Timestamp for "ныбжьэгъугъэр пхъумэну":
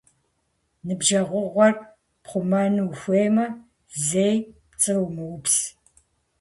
0.85-2.85